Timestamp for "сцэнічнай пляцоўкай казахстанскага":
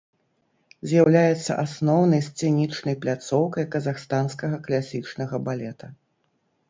2.29-4.57